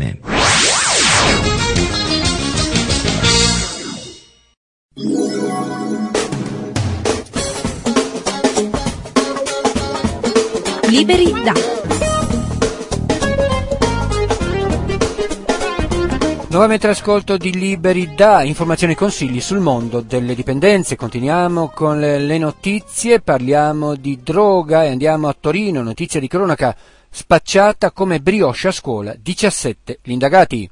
[10.87, 11.53] Liberi da.
[16.47, 20.95] Nuovamente l'ascolto di Liberi da informazioni e consigli sul mondo delle dipendenze.
[20.95, 26.77] Continuiamo con le, le notizie, parliamo di droga e andiamo a Torino, notizia di cronaca
[27.11, 30.71] spacciata come brioche a scuola, 17 gli indagati.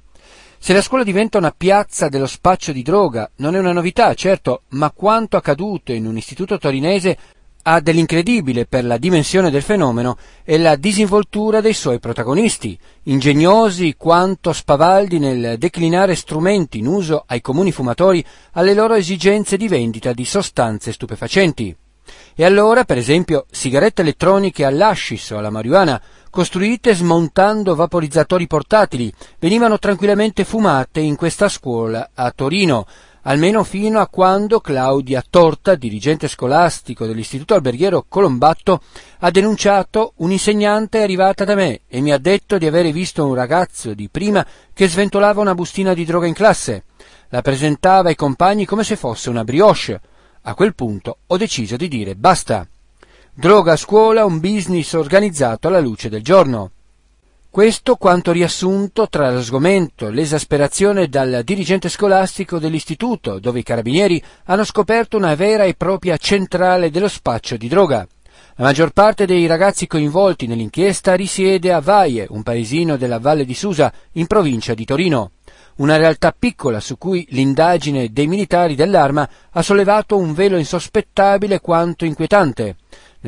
[0.60, 4.62] Se la scuola diventa una piazza dello spaccio di droga, non è una novità, certo,
[4.70, 7.16] ma quanto accaduto in un istituto torinese
[7.62, 14.52] ha dell'incredibile per la dimensione del fenomeno e la disinvoltura dei suoi protagonisti, ingegnosi quanto
[14.52, 20.24] spavaldi nel declinare strumenti in uso ai comuni fumatori alle loro esigenze di vendita di
[20.24, 21.76] sostanze stupefacenti.
[22.34, 26.00] E allora, per esempio, sigarette elettroniche all'ascis o alla marijuana,
[26.38, 32.86] costruite smontando vaporizzatori portatili, venivano tranquillamente fumate in questa scuola a Torino,
[33.22, 38.82] almeno fino a quando Claudia Torta, dirigente scolastico dell'Istituto Alberghiero Colombatto,
[39.18, 43.92] ha denunciato un'insegnante arrivata da me e mi ha detto di avere visto un ragazzo
[43.92, 46.84] di prima che sventolava una bustina di droga in classe.
[47.30, 50.00] La presentava ai compagni come se fosse una brioche.
[50.42, 52.64] A quel punto ho deciso di dire basta.
[53.40, 56.72] Droga a scuola, un business organizzato alla luce del giorno.
[57.48, 64.64] Questo quanto riassunto tra lo sgomento, l'esasperazione dal dirigente scolastico dell'istituto, dove i carabinieri hanno
[64.64, 68.04] scoperto una vera e propria centrale dello spaccio di droga.
[68.56, 73.54] La maggior parte dei ragazzi coinvolti nell'inchiesta risiede a Vaie, un paesino della Valle di
[73.54, 75.30] Susa, in provincia di Torino.
[75.76, 82.04] Una realtà piccola su cui l'indagine dei militari dell'arma ha sollevato un velo insospettabile quanto
[82.04, 82.74] inquietante.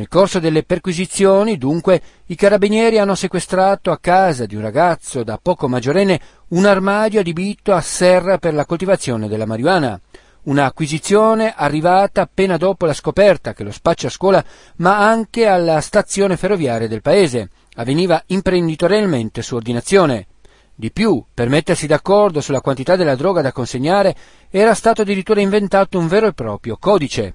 [0.00, 5.36] Nel corso delle perquisizioni, dunque, i carabinieri hanno sequestrato a casa di un ragazzo da
[5.36, 10.00] poco maggiorenne un armadio adibito a serra per la coltivazione della marijuana.
[10.44, 14.42] Una acquisizione arrivata appena dopo la scoperta che lo spaccio a scuola,
[14.76, 20.28] ma anche alla stazione ferroviaria del paese, avveniva imprenditorialmente su ordinazione.
[20.74, 24.16] Di più, per mettersi d'accordo sulla quantità della droga da consegnare,
[24.48, 27.34] era stato addirittura inventato un vero e proprio codice.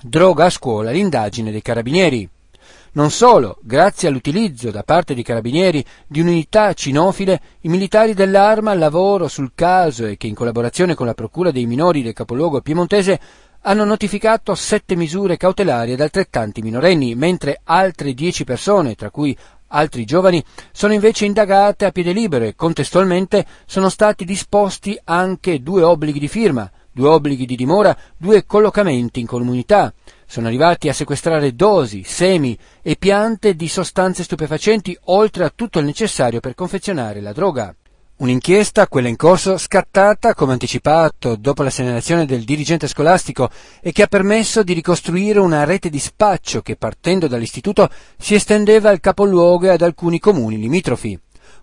[0.00, 2.28] Droga a scuola, l'indagine dei carabinieri.
[2.92, 8.78] Non solo, grazie all'utilizzo da parte dei carabinieri di un'unità cinofile, i militari dell'arma al
[8.78, 13.18] lavoro sul caso e che in collaborazione con la Procura dei minori del capoluogo piemontese
[13.62, 19.36] hanno notificato sette misure cautelari ad altrettanti minorenni, mentre altre dieci persone, tra cui
[19.68, 25.82] altri giovani, sono invece indagate a piede libero e contestualmente sono stati disposti anche due
[25.82, 29.94] obblighi di firma, due obblighi di dimora, due collocamenti in comunità.
[30.26, 35.84] Sono arrivati a sequestrare dosi, semi e piante di sostanze stupefacenti, oltre a tutto il
[35.84, 37.72] necessario per confezionare la droga.
[38.16, 43.48] Un'inchiesta, quella in corso, scattata, come anticipato, dopo la segnalazione del dirigente scolastico
[43.80, 47.88] e che ha permesso di ricostruire una rete di spaccio che, partendo dall'istituto,
[48.18, 51.16] si estendeva al capoluogo e ad alcuni comuni limitrofi.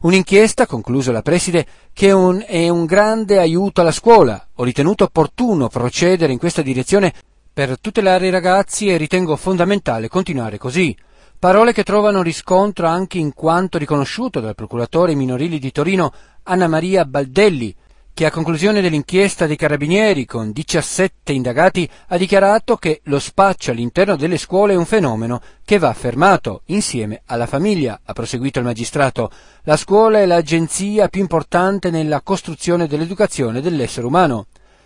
[0.05, 4.49] Un'inchiesta, concluso la preside, che un, è un grande aiuto alla scuola.
[4.57, 7.11] Ho ritenuto opportuno procedere in questa direzione
[7.51, 10.95] per tutelare i ragazzi e ritengo fondamentale continuare così.
[11.39, 17.03] Parole che trovano riscontro anche in quanto riconosciuto dal procuratore minorili di Torino Anna Maria
[17.05, 17.75] Baldelli,
[18.15, 24.15] che a conclusione dell'inchiesta dei carabinieri con 17 indagati ha dichiarato che lo spaccio all'interno
[24.15, 29.29] delle scuole è un fenomeno che va fermato insieme alla famiglia, ha proseguito il magistrato.
[29.63, 34.45] La scuola è l'agenzia più importante nella costruzione dell'educazione dell'essere umano.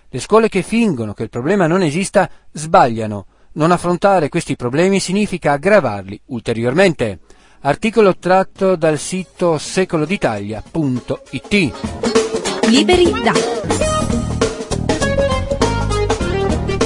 [0.09, 3.27] Le scuole che fingono che il problema non esista sbagliano.
[3.51, 7.19] Non affrontare questi problemi significa aggravarli ulteriormente.
[7.61, 12.28] Articolo tratto dal sito secoloditalia.it.
[12.69, 13.33] Liberi da.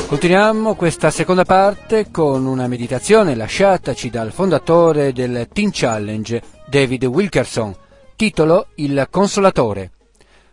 [0.07, 7.75] Continuiamo questa seconda parte con una meditazione lasciataci dal fondatore del Teen Challenge, David Wilkerson,
[8.15, 9.91] titolo Il Consolatore.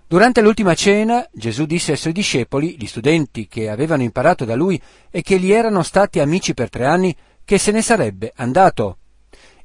[0.09, 4.81] Durante l'ultima cena Gesù disse ai suoi discepoli, gli studenti che avevano imparato da lui
[5.13, 8.97] e che gli erano stati amici per tre anni, che se ne sarebbe andato.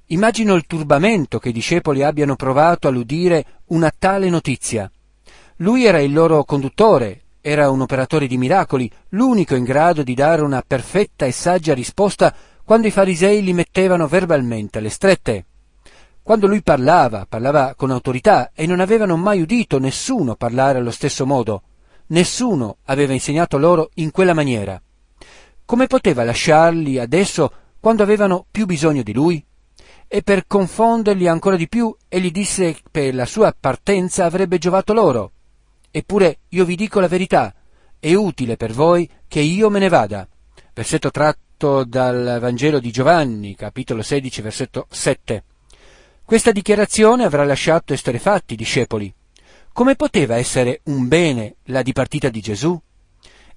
[0.10, 4.88] Immagino il turbamento che i discepoli abbiano provato all'udire una tale notizia.
[5.60, 10.42] Lui era il loro conduttore, era un operatore di miracoli, l'unico in grado di dare
[10.42, 12.36] una perfetta e saggia risposta
[12.66, 15.46] quando i farisei li mettevano verbalmente alle strette.
[16.22, 21.26] Quando lui parlava, parlava con autorità e non avevano mai udito nessuno parlare allo stesso
[21.26, 21.62] modo.
[22.08, 24.82] Nessuno aveva insegnato loro in quella maniera.
[25.64, 29.46] Come poteva lasciarli adesso quando avevano più bisogno di lui?
[30.08, 34.94] e per confonderli ancora di più egli disse che per la sua partenza avrebbe giovato
[34.94, 35.32] loro.
[35.98, 37.56] Eppure io vi dico la verità,
[37.98, 40.28] è utile per voi che io me ne vada.
[40.74, 45.44] Versetto tratto dal Vangelo di Giovanni, capitolo 16, versetto 7.
[46.26, 49.14] Questa dichiarazione avrà lasciato esterefatti i discepoli.
[49.72, 52.78] Come poteva essere un bene la dipartita di Gesù?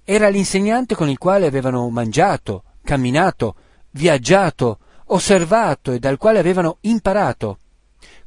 [0.04, 3.56] Era l'insegnante con il quale avevano mangiato, camminato,
[3.90, 7.58] viaggiato, osservato e dal quale avevano imparato.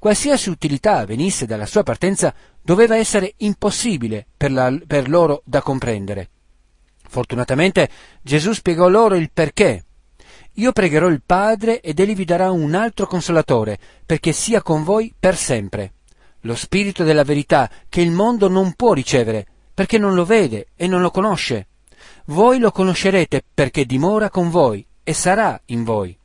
[0.01, 6.29] Qualsiasi utilità venisse dalla sua partenza doveva essere impossibile per, la, per loro da comprendere.
[7.07, 7.87] Fortunatamente
[8.19, 9.85] Gesù spiegò loro il perché.
[10.53, 15.13] Io pregherò il Padre ed egli vi darà un altro consolatore, perché sia con voi
[15.19, 15.93] per sempre.
[16.41, 20.87] Lo Spirito della verità che il mondo non può ricevere, perché non lo vede e
[20.87, 21.67] non lo conosce.
[22.25, 26.17] Voi lo conoscerete perché dimora con voi e sarà in voi.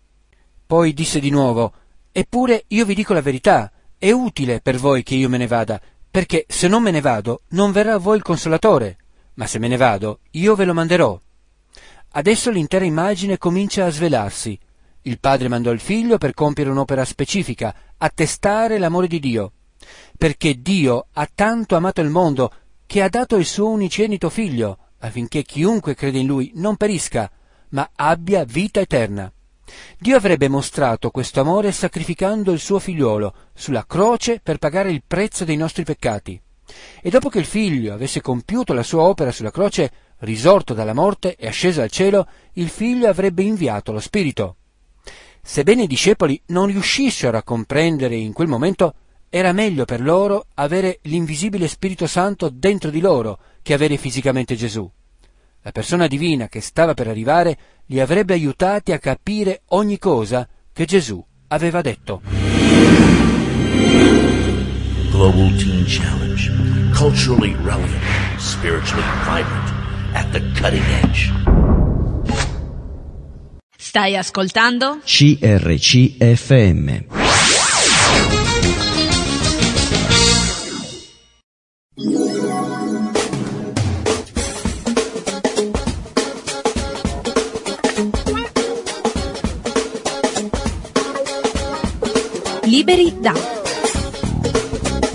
[0.67, 1.75] Poi disse di nuovo,
[2.19, 5.79] Eppure io vi dico la verità, è utile per voi che io me ne vada,
[6.11, 8.97] perché se non me ne vado non verrà a voi il consolatore,
[9.35, 11.21] ma se me ne vado io ve lo manderò.
[12.13, 14.59] Adesso l'intera immagine comincia a svelarsi.
[15.03, 19.53] Il padre mandò il figlio per compiere un'opera specifica, attestare l'amore di Dio.
[20.17, 22.51] Perché Dio ha tanto amato il mondo
[22.87, 27.31] che ha dato il suo unicenito figlio, affinché chiunque crede in lui non perisca,
[27.73, 29.31] ma abbia vita eterna.
[29.99, 35.45] Dio avrebbe mostrato questo amore sacrificando il suo figliuolo sulla croce per pagare il prezzo
[35.45, 36.41] dei nostri peccati.
[37.01, 39.91] E dopo che il figlio avesse compiuto la sua opera sulla croce,
[40.21, 44.57] risorto dalla morte e asceso al cielo, il figlio avrebbe inviato lo Spirito.
[45.43, 48.95] Sebbene i discepoli non riuscissero a comprendere in quel momento,
[49.29, 54.91] era meglio per loro avere l'invisibile Spirito Santo dentro di loro che avere fisicamente Gesù.
[55.67, 60.85] La persona divina che stava per arrivare li avrebbe aiutati a capire ogni cosa che
[60.85, 62.23] Gesù aveva detto.
[65.11, 66.53] Global Teen Challenge.
[66.95, 69.73] Culturally relevant, spiritually vibrant,
[70.13, 71.33] at the cutting edge.
[73.77, 75.01] Stai ascoltando?
[75.03, 75.75] CRCFM.
[92.87, 93.35] Liberi da.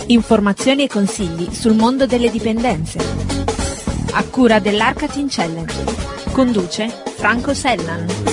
[0.07, 2.99] Informazioni e consigli sul mondo delle dipendenze.
[4.11, 5.73] A cura dell'Arcatin Challenge.
[6.33, 8.30] Conduce Franco Sellan.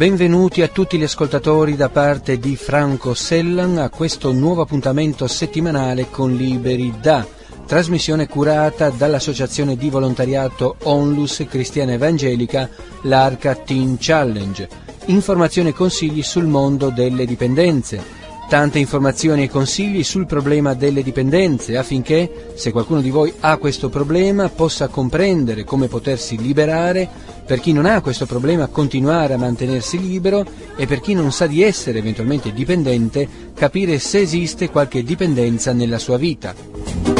[0.00, 6.08] Benvenuti a tutti gli ascoltatori da parte di Franco Sellan a questo nuovo appuntamento settimanale
[6.08, 7.26] con Liberi da,
[7.66, 12.70] trasmissione curata dall'associazione di volontariato Onlus Cristiana Evangelica,
[13.02, 14.66] l'Arca Teen Challenge.
[15.08, 18.02] Informazioni e consigli sul mondo delle dipendenze.
[18.48, 23.90] Tante informazioni e consigli sul problema delle dipendenze affinché, se qualcuno di voi ha questo
[23.90, 27.08] problema, possa comprendere come potersi liberare
[27.44, 30.44] per chi non ha questo problema continuare a mantenersi libero
[30.76, 35.98] e per chi non sa di essere eventualmente dipendente capire se esiste qualche dipendenza nella
[35.98, 37.19] sua vita.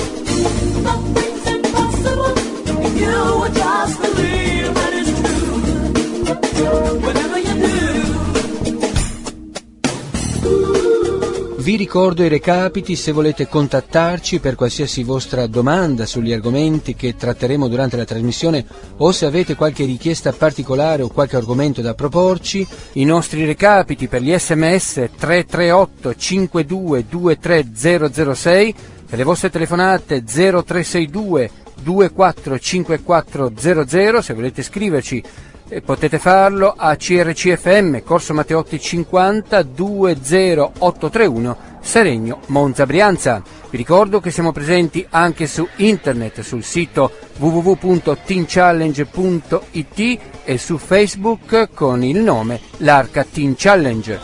[11.70, 17.68] Vi ricordo i recapiti se volete contattarci per qualsiasi vostra domanda sugli argomenti che tratteremo
[17.68, 22.66] durante la trasmissione o se avete qualche richiesta particolare o qualche argomento da proporci.
[22.94, 28.74] I nostri recapiti per gli sms 338 52 23006
[29.06, 31.50] per le vostre telefonate 0362
[31.84, 35.22] 245400 se volete scriverci
[35.70, 43.42] eh, potete farlo a CRCFM, Corso Matteotti 50 20831, Seregno, Monza Brianza.
[43.70, 52.02] Vi ricordo che siamo presenti anche su internet, sul sito www.teenchallenge.it e su Facebook con
[52.02, 54.18] il nome L'Arca Teen Challenge.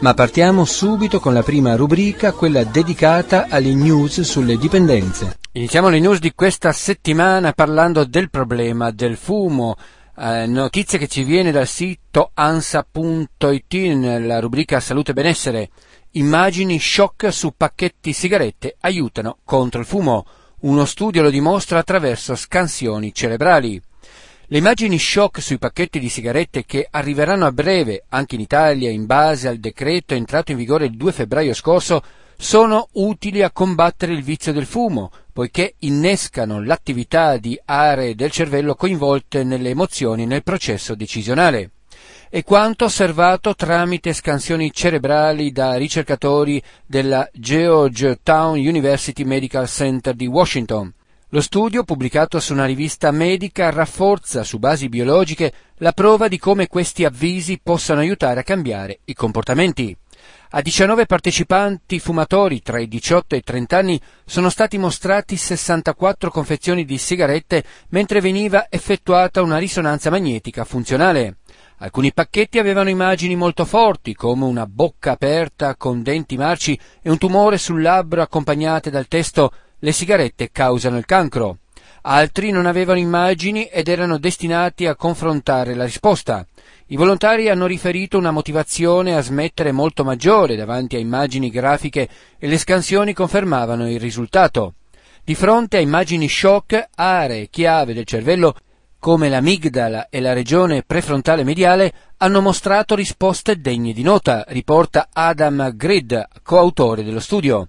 [0.00, 5.39] Ma partiamo subito con la prima rubrica, quella dedicata alle news sulle dipendenze.
[5.52, 9.74] Iniziamo le news di questa settimana parlando del problema del fumo.
[10.16, 15.70] Eh, notizia che ci viene dal sito ansa.it nella rubrica Salute e Benessere.
[16.12, 20.24] Immagini shock su pacchetti sigarette aiutano contro il fumo.
[20.60, 23.82] Uno studio lo dimostra attraverso scansioni cerebrali.
[24.46, 29.04] Le immagini shock sui pacchetti di sigarette che arriveranno a breve anche in Italia in
[29.04, 32.02] base al decreto entrato in vigore il 2 febbraio scorso
[32.40, 38.74] sono utili a combattere il vizio del fumo, poiché innescano l'attività di aree del cervello
[38.74, 41.72] coinvolte nelle emozioni e nel processo decisionale.
[42.30, 50.90] È quanto osservato tramite scansioni cerebrali da ricercatori della Georgetown University Medical Center di Washington.
[51.28, 56.68] Lo studio, pubblicato su una rivista medica, rafforza su basi biologiche la prova di come
[56.68, 59.94] questi avvisi possano aiutare a cambiare i comportamenti.
[60.52, 66.28] A 19 partecipanti fumatori tra i 18 e i 30 anni sono stati mostrati 64
[66.28, 71.36] confezioni di sigarette mentre veniva effettuata una risonanza magnetica funzionale.
[71.78, 77.18] Alcuni pacchetti avevano immagini molto forti, come una bocca aperta con denti marci e un
[77.18, 81.58] tumore sul labbro accompagnate dal testo le sigarette causano il cancro.
[82.02, 86.44] Altri non avevano immagini ed erano destinati a confrontare la risposta.
[86.92, 92.48] I volontari hanno riferito una motivazione a smettere molto maggiore davanti a immagini grafiche e
[92.48, 94.74] le scansioni confermavano il risultato.
[95.22, 98.56] Di fronte a immagini shock, aree chiave del cervello
[98.98, 105.76] come l'amigdala e la regione prefrontale mediale hanno mostrato risposte degne di nota, riporta Adam
[105.76, 107.68] Grid, coautore dello studio.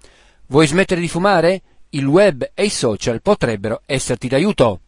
[0.46, 1.62] Vuoi smettere di fumare?
[1.90, 4.82] Il web e i social potrebbero esserti d'aiuto.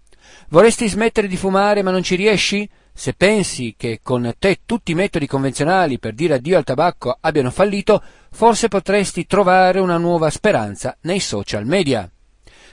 [0.51, 2.71] Vorresti smettere di fumare ma non ci riesci?
[2.95, 7.51] Se pensi che con te tutti i metodi convenzionali per dire addio al tabacco abbiano
[7.51, 12.09] fallito, forse potresti trovare una nuova speranza nei social media.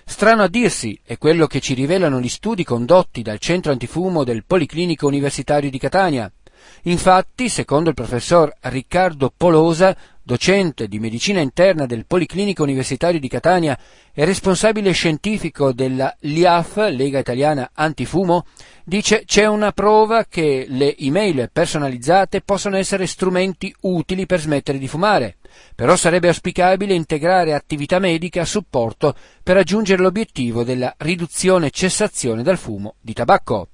[0.06, 4.44] Strano a dirsi, è quello che ci rivelano gli studi condotti dal centro antifumo del
[4.44, 6.32] Policlinico Universitario di Catania.
[6.84, 9.96] Infatti, secondo il professor Riccardo Polosa,
[10.30, 13.76] docente di medicina interna del Policlinico Universitario di Catania
[14.14, 18.46] e responsabile scientifico della LIAF, Lega Italiana Antifumo,
[18.84, 24.88] dice c'è una prova che le email personalizzate possono essere strumenti utili per smettere di
[24.88, 25.38] fumare,
[25.74, 32.44] però sarebbe auspicabile integrare attività medica a supporto per raggiungere l'obiettivo della riduzione e cessazione
[32.44, 33.70] dal fumo di tabacco.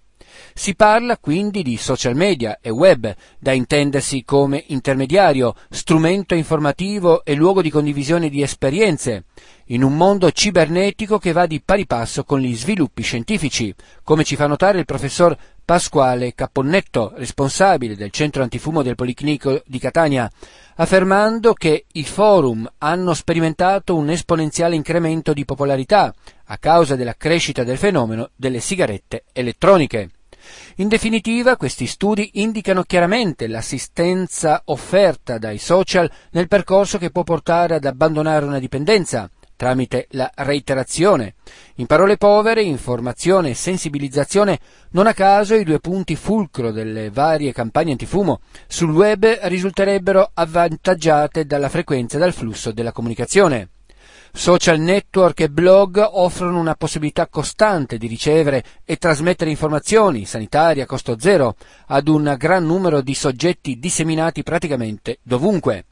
[0.53, 7.35] Si parla quindi di social media e web, da intendersi come intermediario, strumento informativo e
[7.35, 9.25] luogo di condivisione di esperienze,
[9.69, 13.73] in un mondo cibernetico che va di pari passo con gli sviluppi scientifici,
[14.03, 19.79] come ci fa notare il professor Pasquale Caponnetto, responsabile del centro antifumo del Policlinico di
[19.79, 20.31] Catania,
[20.75, 26.13] affermando che i forum hanno sperimentato un esponenziale incremento di popolarità
[26.45, 30.09] a causa della crescita del fenomeno delle sigarette elettroniche.
[30.75, 37.75] In definitiva, questi studi indicano chiaramente l'assistenza offerta dai social nel percorso che può portare
[37.75, 41.35] ad abbandonare una dipendenza tramite la reiterazione.
[41.75, 44.59] In parole povere, informazione e sensibilizzazione,
[44.91, 51.45] non a caso i due punti fulcro delle varie campagne antifumo sul web risulterebbero avvantaggiate
[51.45, 53.69] dalla frequenza e dal flusso della comunicazione.
[54.37, 60.85] Social network e blog offrono una possibilità costante di ricevere e trasmettere informazioni sanitarie a
[60.85, 61.55] costo zero
[61.87, 65.85] ad un gran numero di soggetti disseminati praticamente dovunque.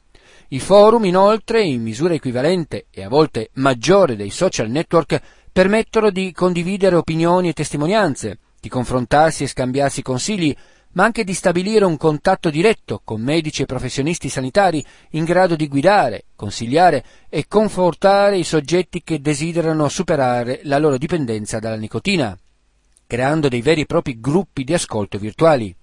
[0.48, 5.20] I forum inoltre, in misura equivalente e a volte maggiore dei social network,
[5.50, 10.54] permettono di condividere opinioni e testimonianze, di confrontarsi e scambiarsi consigli,
[10.94, 15.68] ma anche di stabilire un contatto diretto con medici e professionisti sanitari in grado di
[15.68, 22.36] guidare, consigliare e confortare i soggetti che desiderano superare la loro dipendenza dalla nicotina,
[23.06, 25.74] creando dei veri e propri gruppi di ascolto virtuali.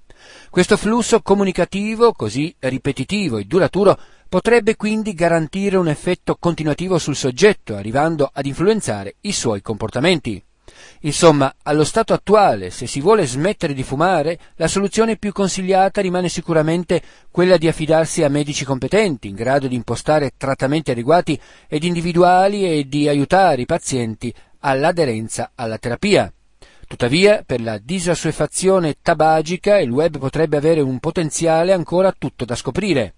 [0.50, 3.98] Questo flusso comunicativo, così ripetitivo e duraturo,
[4.30, 10.42] potrebbe quindi garantire un effetto continuativo sul soggetto, arrivando ad influenzare i suoi comportamenti.
[11.02, 16.30] Insomma, allo stato attuale, se si vuole smettere di fumare, la soluzione più consigliata rimane
[16.30, 17.02] sicuramente
[17.32, 22.88] quella di affidarsi a medici competenti, in grado di impostare trattamenti adeguati ed individuali e
[22.88, 26.32] di aiutare i pazienti all'aderenza alla terapia.
[26.88, 33.14] Tuttavia, per la disassuefazione tabagica il web potrebbe avere un potenziale ancora tutto da scoprire.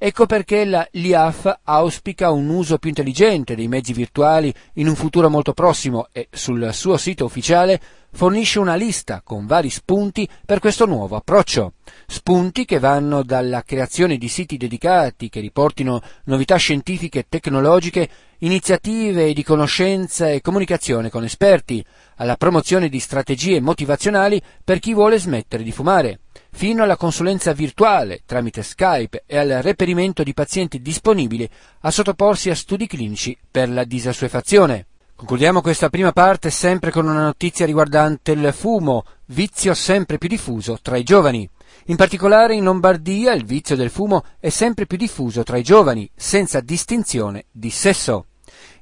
[0.00, 5.28] Ecco perché la LIAF auspica un uso più intelligente dei mezzi virtuali in un futuro
[5.28, 7.80] molto prossimo e sul suo sito ufficiale
[8.12, 11.72] fornisce una lista con vari spunti per questo nuovo approccio.
[12.10, 19.34] Spunti che vanno dalla creazione di siti dedicati che riportino novità scientifiche e tecnologiche, iniziative
[19.34, 21.84] di conoscenza e comunicazione con esperti,
[22.16, 28.22] alla promozione di strategie motivazionali per chi vuole smettere di fumare fino alla consulenza virtuale
[28.24, 31.46] tramite Skype e al reperimento di pazienti disponibili
[31.80, 34.86] a sottoporsi a studi clinici per la disassuefazione.
[35.14, 40.78] Concludiamo questa prima parte sempre con una notizia riguardante il fumo, vizio sempre più diffuso
[40.80, 41.46] tra i giovani.
[41.90, 46.08] In particolare in Lombardia il vizio del fumo è sempre più diffuso tra i giovani,
[46.14, 48.26] senza distinzione di sesso.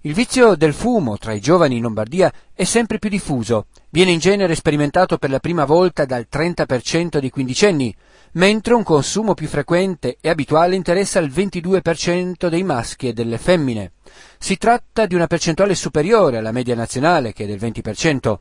[0.00, 3.66] Il vizio del fumo tra i giovani in Lombardia è sempre più diffuso.
[3.90, 7.94] Viene in genere sperimentato per la prima volta dal 30% dei quindicenni,
[8.32, 13.92] mentre un consumo più frequente e abituale interessa il 22% dei maschi e delle femmine.
[14.36, 18.36] Si tratta di una percentuale superiore alla media nazionale, che è del 20%.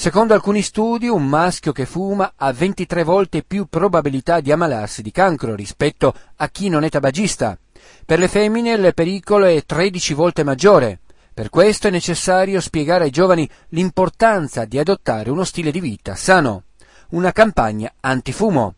[0.00, 5.10] Secondo alcuni studi, un maschio che fuma ha 23 volte più probabilità di ammalarsi di
[5.10, 7.58] cancro rispetto a chi non è tabagista.
[8.06, 11.00] Per le femmine il pericolo è 13 volte maggiore.
[11.34, 16.62] Per questo è necessario spiegare ai giovani l'importanza di adottare uno stile di vita sano,
[17.10, 18.76] una campagna antifumo.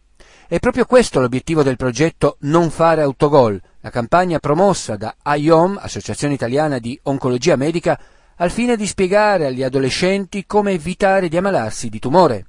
[0.49, 6.35] È proprio questo l'obiettivo del progetto Non fare autogol, la campagna promossa da AIOM, Associazione
[6.35, 7.97] Italiana di Oncologia Medica,
[8.43, 12.47] al fine di spiegare agli adolescenti come evitare di ammalarsi di tumore.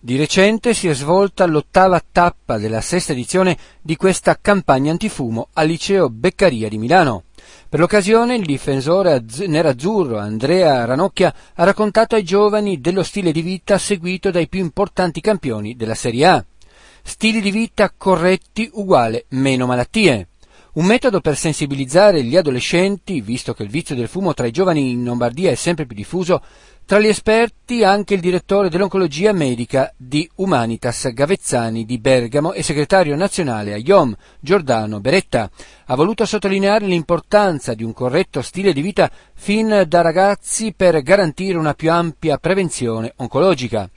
[0.00, 5.68] Di recente si è svolta l'ottava tappa della sesta edizione di questa campagna antifumo al
[5.68, 7.22] liceo Beccaria di Milano.
[7.68, 13.78] Per l'occasione il difensore nerazzurro Andrea Ranocchia ha raccontato ai giovani dello stile di vita
[13.78, 16.44] seguito dai più importanti campioni della Serie A.
[17.04, 20.27] Stili di vita corretti uguale meno malattie.
[20.78, 24.92] Un metodo per sensibilizzare gli adolescenti, visto che il vizio del fumo tra i giovani
[24.92, 26.40] in Lombardia è sempre più diffuso,
[26.86, 33.16] tra gli esperti anche il direttore dell'oncologia medica di Humanitas Gavezzani di Bergamo e segretario
[33.16, 35.50] nazionale a IOM Giordano Beretta.
[35.86, 41.58] Ha voluto sottolineare l'importanza di un corretto stile di vita fin da ragazzi per garantire
[41.58, 43.90] una più ampia prevenzione oncologica.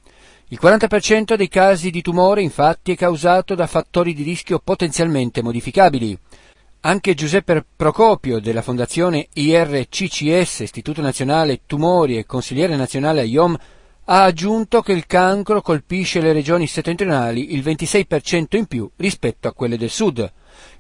[0.48, 6.18] Il 40% dei casi di tumore infatti è causato da fattori di rischio potenzialmente modificabili.
[6.84, 13.56] Anche Giuseppe Procopio della Fondazione IRCCS, Istituto Nazionale Tumori e consigliere nazionale a IOM,
[14.06, 19.54] ha aggiunto che il cancro colpisce le regioni settentrionali il 26% in più rispetto a
[19.54, 20.28] quelle del sud.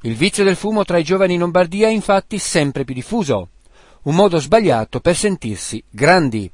[0.01, 3.49] Il vizio del fumo tra i giovani in Lombardia è infatti sempre più diffuso.
[4.03, 6.51] Un modo sbagliato per sentirsi grandi.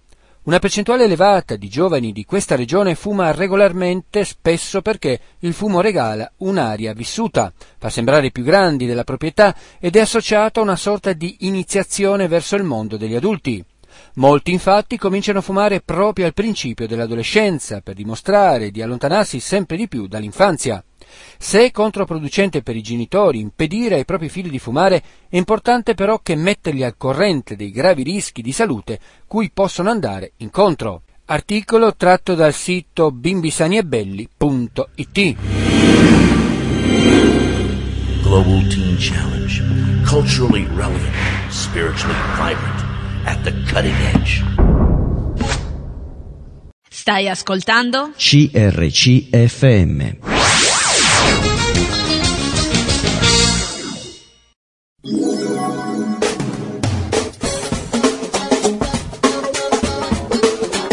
[0.48, 6.32] Una percentuale elevata di giovani di questa regione fuma regolarmente, spesso perché il fumo regala
[6.38, 11.36] un'aria vissuta, fa sembrare più grandi della proprietà ed è associato a una sorta di
[11.40, 13.62] iniziazione verso il mondo degli adulti.
[14.14, 19.90] Molti infatti cominciano a fumare proprio al principio dell'adolescenza per dimostrare di allontanarsi sempre di
[19.90, 20.82] più dall'infanzia.
[21.38, 26.20] Se è controproducente per i genitori impedire ai propri figli di fumare, è importante però
[26.22, 31.04] che metterli al corrente dei gravi rischi di salute cui possono andare incontro.
[31.26, 35.36] Articolo tratto dal sito bimbisaniebelli.it
[38.28, 39.64] Global Teen Challenge.
[40.06, 41.16] Culturally relevant,
[41.50, 42.84] spiritually vibrant,
[43.26, 44.44] at the cutting edge.
[46.90, 48.12] Stai ascoltando?
[48.18, 50.37] CRCFM.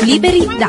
[0.04, 0.68] Liberi da.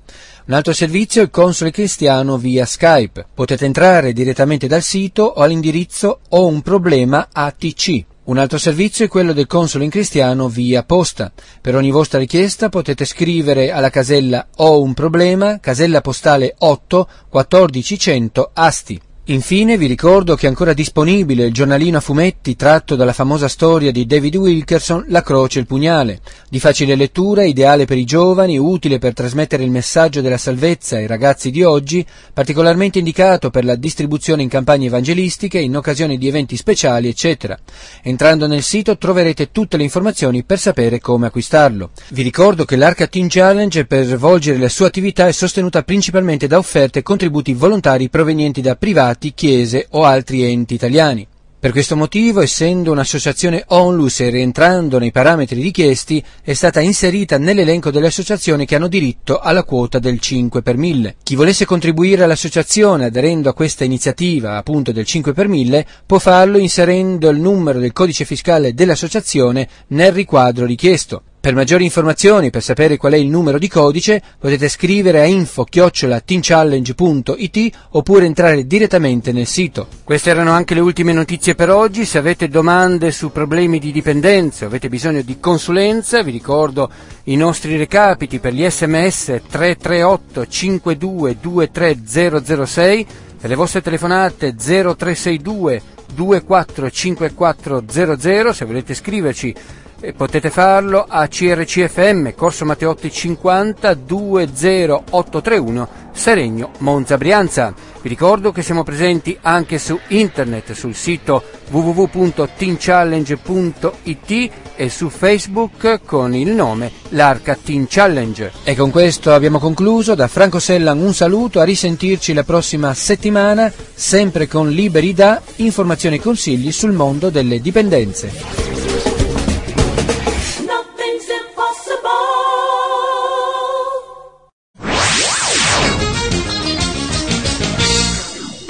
[0.46, 3.24] Un altro servizio è il console cristiano via Skype.
[3.32, 8.04] Potete entrare direttamente dal sito o all'indirizzo ho un problema ATC.
[8.24, 11.32] Un altro servizio è quello del console in cristiano via posta.
[11.60, 18.50] Per ogni vostra richiesta potete scrivere alla casella Ho un problema, casella postale 8 1400
[18.52, 19.00] Asti.
[19.28, 23.90] Infine vi ricordo che è ancora disponibile il giornalino a fumetti tratto dalla famosa storia
[23.90, 28.58] di David Wilkerson La croce e il pugnale, di facile lettura, ideale per i giovani,
[28.58, 33.76] utile per trasmettere il messaggio della salvezza ai ragazzi di oggi, particolarmente indicato per la
[33.76, 37.58] distribuzione in campagne evangelistiche, in occasione di eventi speciali, eccetera.
[38.02, 41.92] Entrando nel sito troverete tutte le informazioni per sapere come acquistarlo.
[42.10, 46.58] Vi ricordo che l'Arca Team Challenge per svolgere la sua attività è sostenuta principalmente da
[46.58, 51.26] offerte e contributi volontari provenienti da privati chiese o altri enti italiani.
[51.64, 57.90] Per questo motivo, essendo un'associazione onlus e rientrando nei parametri richiesti, è stata inserita nell'elenco
[57.90, 61.14] delle associazioni che hanno diritto alla quota del 5 per 1000.
[61.22, 66.58] Chi volesse contribuire all'associazione aderendo a questa iniziativa appunto del 5 per 1000 può farlo
[66.58, 71.22] inserendo il numero del codice fiscale dell'associazione nel riquadro richiesto.
[71.44, 77.76] Per maggiori informazioni, per sapere qual è il numero di codice, potete scrivere a info-teamchallenge.it
[77.90, 79.88] oppure entrare direttamente nel sito.
[80.04, 82.06] Queste erano anche le ultime notizie per oggi.
[82.06, 86.90] Se avete domande su problemi di dipendenza avete bisogno di consulenza, vi ricordo
[87.24, 93.06] i nostri recapiti per gli sms 338 52 23006
[93.38, 95.82] per le vostre telefonate 0362
[96.14, 107.16] 245400 se volete scriverci e potete farlo a CRCFM, Corso Matteotti 50 20831, Seregno, Monza,
[107.16, 107.72] Brianza.
[108.02, 116.34] Vi ricordo che siamo presenti anche su internet, sul sito www.teamchallenge.it e su Facebook con
[116.34, 118.52] il nome L'Arca Team Challenge.
[118.62, 120.14] E con questo abbiamo concluso.
[120.14, 126.16] Da Franco Sellan un saluto, a risentirci la prossima settimana, sempre con Liberi da informazioni
[126.16, 128.83] e consigli sul mondo delle dipendenze.